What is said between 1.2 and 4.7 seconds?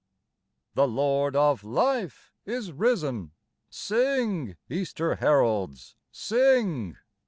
of life is risen! Sing,